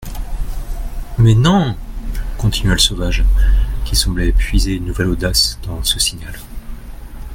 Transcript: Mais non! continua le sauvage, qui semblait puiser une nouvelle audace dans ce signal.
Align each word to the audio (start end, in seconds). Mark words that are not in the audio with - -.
Mais 1.19 1.35
non! 1.35 1.77
continua 2.39 2.73
le 2.73 2.79
sauvage, 2.79 3.23
qui 3.85 3.95
semblait 3.95 4.31
puiser 4.31 4.73
une 4.77 4.85
nouvelle 4.85 5.09
audace 5.09 5.59
dans 5.67 5.83
ce 5.83 5.99
signal. 5.99 6.33